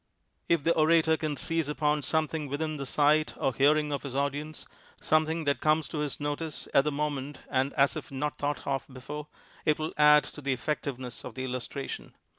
[0.49, 4.65] If the orator can seize upon something within the sight or hearing of his audience—
[4.99, 8.87] something that comes to his notice at the moment and as if not thought of
[8.91, 9.27] before—
[9.63, 12.15] it will add to the effect iveness of the illustration.